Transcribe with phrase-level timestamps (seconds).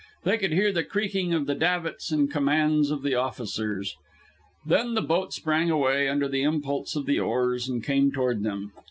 [0.23, 3.95] They could hear the creaking of the davits and the commands of the officers.
[4.65, 8.71] Then the boat sprang away under the impulse of the oars, and came toward them.